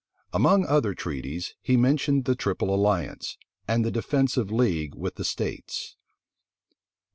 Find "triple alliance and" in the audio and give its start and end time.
2.33-3.85